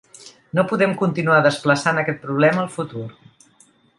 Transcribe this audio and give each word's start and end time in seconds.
No 0.59 0.63
podem 0.71 0.95
continuar 1.01 1.41
desplaçant 1.47 2.01
aquest 2.03 2.25
problema 2.25 2.65
al 2.65 2.75
futur. 2.79 3.07